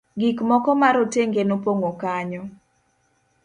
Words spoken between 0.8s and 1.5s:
ma rotenge